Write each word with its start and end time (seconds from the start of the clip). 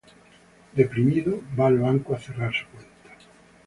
Deprimido, 0.79 1.43
va 1.55 1.67
al 1.67 1.77
banco 1.77 2.15
a 2.15 2.19
cerrar 2.19 2.51
su 2.55 2.65
cuenta. 2.69 3.15